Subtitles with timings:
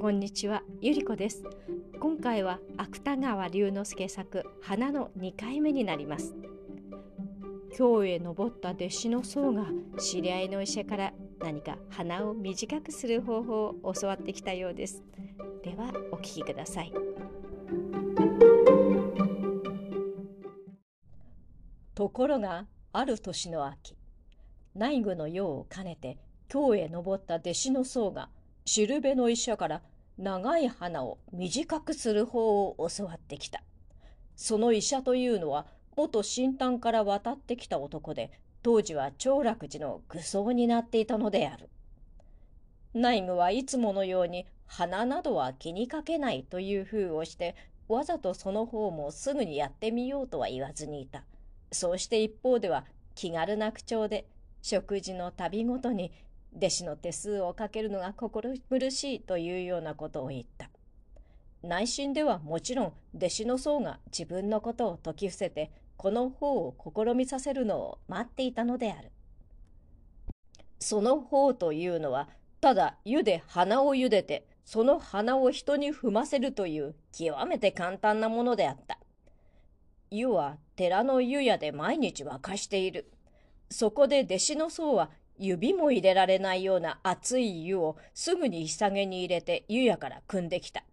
[0.00, 1.44] こんにちは、ゆりこです。
[2.00, 6.34] 今回は芥川龍之介作花の2回目になります。
[7.76, 9.66] 京へ登った弟子の僧が
[9.98, 15.04] 知り合いの医者から何か鼻を短くする方法を教わってきたようです。
[15.62, 16.94] ではお聞きください。
[21.94, 23.94] ところがある年の秋、
[24.74, 26.16] 内具の用を兼ねて
[26.48, 28.30] 京へ登った弟子の僧が
[28.64, 29.82] しるべの医者から
[30.20, 33.62] 長い鼻を短くする方を教わってきた。
[34.36, 35.66] その医者というのは
[35.96, 38.30] 元新丹から渡ってきた男で、
[38.62, 41.70] 当時は長楽寺の愚僧になっていたのである。
[42.92, 47.56] 内具はいつものように鼻などは気にかけないという風をして、
[47.88, 51.24] わざとその方もすぐにやってみようとは言わずにいた。
[51.72, 54.26] そうして一方では気軽な口調で
[54.60, 56.12] 食事の度ごとに
[56.56, 60.70] 弟子の手数をかけるのが心苦しいというようなことを言った。
[61.62, 69.10] 内心ではもちろん弟子の僧が自分のことを説き伏せてこの方を試みさせるのを待っていたのである。
[70.78, 72.28] その方というのは
[72.60, 78.98] ただ湯で鼻を茹でてその鼻を人に踏ませるという極めて簡単なものであった。
[80.10, 83.10] 湯は寺の湯屋で毎日沸かしている。
[83.70, 85.10] そこで弟子の僧は
[85.42, 90.84] 指も入れられないような熱い湯をすぐに日下げに入れて湯屋から汲んできた。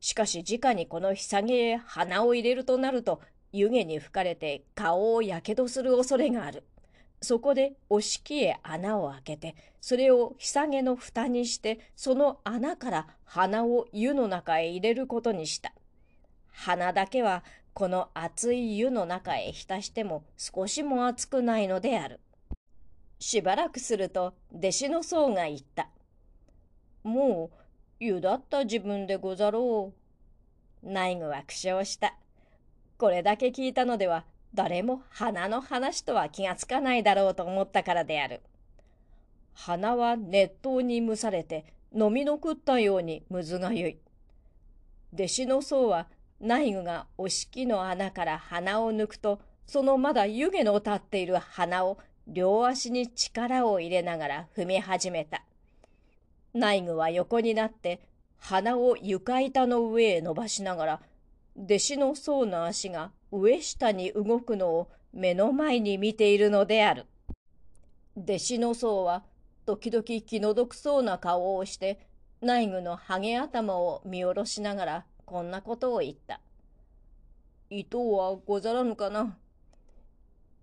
[0.00, 3.20] しかし直にこの日下げへ鼻を入れるとなると
[3.52, 6.64] 湯気に吹かれて顔をやけどする恐れがある。
[7.22, 15.72] そこでお敷へ穴を開けてそれを日下げの蓋にしてその穴から鼻を湯の中へ入れることにした。
[16.50, 22.20] 鼻だけはこの熱い湯の中へ浸しても少しも熱くないのである。
[23.26, 25.88] しばらくすると弟子の僧が言った。
[27.02, 27.56] もう
[27.98, 29.92] 湯だった自分でござろ
[30.84, 30.88] う。
[30.88, 32.14] 内具は苦笑した。
[32.96, 38.42] これだけ聞いたのでは誰も花の話とは気がつかないだろうと思ったからである。
[39.54, 43.98] 花は熱湯に蒸されて飲み残ったようにむずがゆい。
[45.12, 46.06] 弟子の僧は
[46.38, 55.44] 内具がお敷の穴から鼻を抜くとそのまだ湯気の立っている鼻を両足に力を入れながら踏み始めた。
[56.54, 58.00] 内具は横になって
[58.38, 61.00] 鼻を床板の上へ伸ばしながら
[61.56, 67.06] 弟子の僧の足が上下に動くのを目の前に見ているのである。
[68.16, 69.22] 弟子の僧は
[69.64, 71.98] 時々気の毒そうな顔をして
[72.40, 76.40] 内具のハゲ頭を見下ろしながらこんなことを言った。
[77.70, 79.36] 糸はござらぬかな。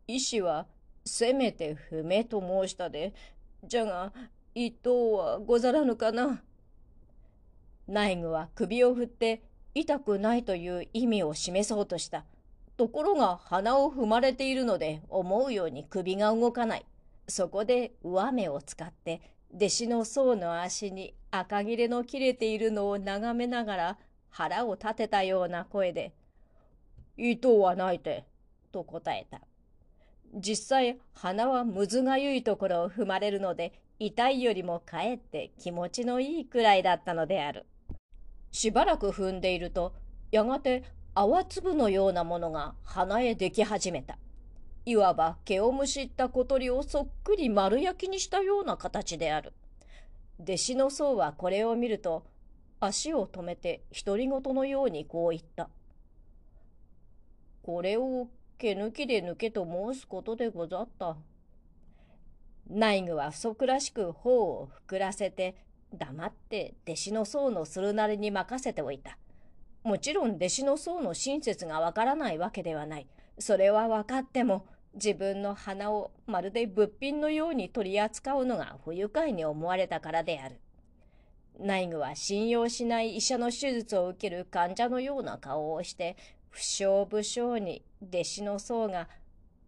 [0.07, 0.67] 医師は
[1.05, 3.13] せめて踏めと申したで。
[3.63, 4.13] じゃが、
[4.55, 6.43] 一等はござらぬかな。
[7.87, 9.43] 内具は首を振って
[9.73, 12.25] 痛くないという意味を示そうとした。
[12.77, 16.85] ところが鼻を踏まれているので思うように首が動かない。
[17.27, 19.21] そこで上目を使って
[19.55, 23.97] 弟子の僧の足に赤切れの切れているのを眺めながら
[24.29, 26.11] 腹を立てたような声で
[27.17, 28.25] 「糸はないて」
[28.71, 29.41] と答えた。
[30.33, 37.65] 実際鼻はむずがゆいところを踏まれるので痛いよりもかえって気持ちのいいくらいだったのである。
[38.51, 39.93] しばらく踏んでいると
[40.31, 40.83] やがて
[41.15, 44.17] 泡粒のようなものが鼻へでき始めた。
[44.85, 49.53] いわば毛をむしった小鳥をそっくり丸焼きにしたような形である。
[50.39, 52.25] 弟子の僧はこれを見ると
[52.79, 55.69] 足を止めて独り言のようにこう言った。
[57.61, 58.27] これを
[58.63, 61.17] 毛抜きで抜けと申すことでござった。
[62.69, 65.57] 内具は不足らしく頬を膨らせて
[65.93, 69.17] 黙って弟子の僧のするなりに任せておいた。
[69.83, 73.07] もちろん弟子の僧の親切がわからないわけではない。
[73.37, 80.61] それは分かっても自分の鼻をまるで物品のように取り扱うのが不愉快に思われたからである。
[81.59, 86.15] 内具は信用しない医者の手術を受ける患者のような顔をして
[86.53, 89.09] 不祥不祥に弟子の僧が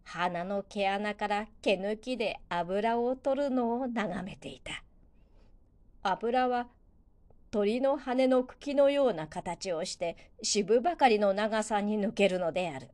[0.03, 4.83] 鼻の毛穴から毛抜きで油を取るのを眺めていた。
[6.03, 6.67] 油は
[7.49, 12.91] 鳥の羽の茎のような形をして渋ばかりの長さに抜けるのである。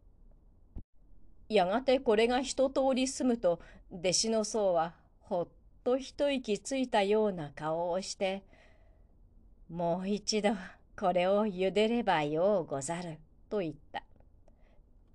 [1.49, 3.59] やがてこれが一通り済むと
[3.91, 5.47] 弟子の僧はほっ
[5.83, 8.43] と一息ついたような顔をして
[9.67, 10.51] 「もう一度
[10.97, 13.17] これを茹でればようござる」
[13.51, 14.01] と言った。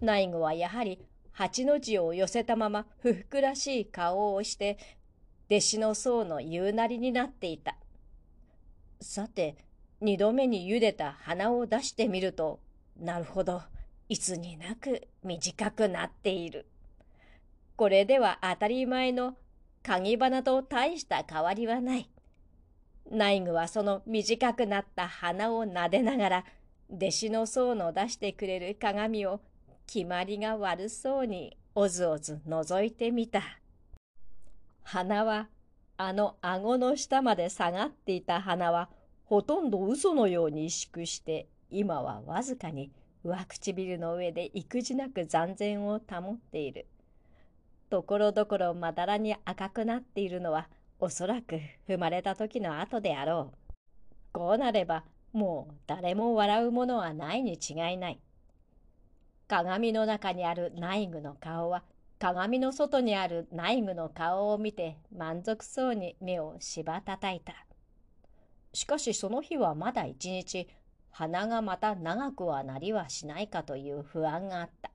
[0.00, 1.00] 内後はやはり
[1.32, 4.78] 八の字を寄せたまま不服らしい顔をして、
[5.50, 7.76] 弟子の僧の言うなりになっていた。
[9.00, 9.56] さて、
[10.00, 12.60] 二度目に茹でた鼻を出してみると、
[12.98, 13.62] なるほど、
[14.08, 16.66] いつになく短くなっている。
[17.76, 19.36] これでは当たり前の
[19.82, 22.10] 鍵花と大した変わりはない。
[23.10, 26.44] 内具はその短くなった鼻を撫でながら、
[26.88, 29.40] 弟子の僧の出してくれる鏡を
[29.86, 33.42] 決まりが悪そうにおずおず覗いてみた。
[34.82, 35.48] 鼻は、
[35.96, 38.88] あの顎の下まで下がっていた鼻は、
[39.24, 42.92] ほとんど嘘のように萎縮して、今はわずかに
[43.24, 46.86] 上唇の上で育児なく残然を保っている。
[47.90, 50.68] ところどころまだらに赤くなっているのは、
[51.00, 51.58] おそらく
[51.88, 53.72] 生まれた時の後であろう。
[54.32, 55.04] こうなれば、
[55.36, 58.18] もう誰も笑うものはないに違いない。
[59.46, 61.82] 鏡の中にある内具の顔は、
[62.18, 67.52] 鏡の外にある内具の顔を見て満足そうに目をしばたたいた。
[68.72, 70.68] しかしその日はまだ一日、
[71.10, 74.90] 鼻がまた長くはなりはしないかという不安があった。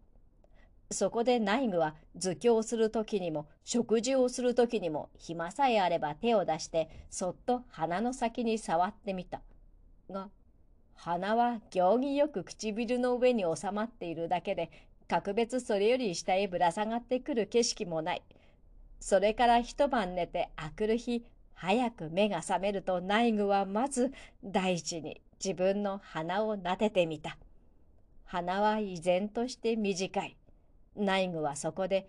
[0.89, 9.39] そこで内具は図教する時にも食事をする時にも暇さえあれば手を出してそっと鼻の先に触ってみた。
[10.11, 10.29] が、
[10.95, 14.69] 鼻は行儀よく唇の上に収まっているだけで、
[15.07, 18.21] 格別それより下へぶら下がってくる景色もない。
[18.99, 24.11] それから一晩寝てあくる日、早く目が覚めると内具はまず
[24.43, 27.37] 大地に自分の鼻を撫でてみた。
[28.25, 30.37] 鼻は依然として短い。
[30.95, 32.07] 内具はそこで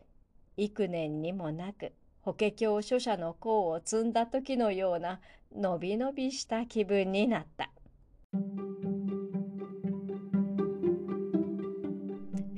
[0.57, 5.21] 幾年にもなく法華経書者の甲を積んだ時のような
[5.55, 7.71] のびのびした気分になった。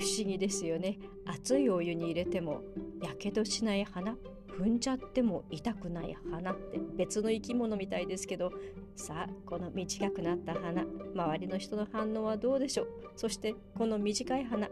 [0.04, 0.98] 不思議ですよね。
[1.24, 2.60] 熱いお湯に入れても
[3.02, 4.18] やけどしない花
[4.48, 8.52] 踏んじゃっても痛くない花って別の生き物みたいですけど
[8.96, 10.84] さあこの短くなった花
[11.14, 12.88] 周りの人の反応はどうでしょう？
[13.16, 14.68] そしてこの短い花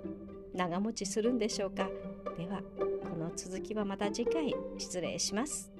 [0.54, 1.88] 長持ちするんでしょうか？
[2.36, 2.60] では
[3.02, 5.71] この続きはまた次回失礼します。